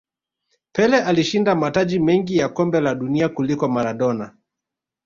pele 0.71 1.01
ameshinda 1.03 1.55
mataji 1.55 1.99
mengi 1.99 2.37
ya 2.37 2.49
kombe 2.49 2.79
la 2.81 2.95
dunia 2.95 3.29
kuliko 3.29 3.67
maradona 3.67 4.37